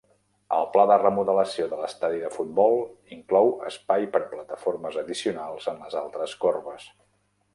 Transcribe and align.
El 0.55 0.63
pla 0.75 0.85
de 0.91 0.95
remodelació 1.01 1.67
de 1.73 1.77
l'estadi 1.81 2.21
de 2.23 2.31
futbol 2.37 2.79
inclou 3.17 3.53
espai 3.69 4.09
per 4.15 4.23
a 4.23 4.29
plataformes 4.33 4.99
addicionals 5.05 5.71
en 5.73 5.79
les 5.85 5.99
altres 6.03 6.37
corbes. 6.47 6.89